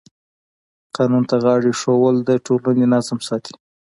[0.95, 3.53] قانون ته غاړه ایښودل د ټولنې نظم ساتي.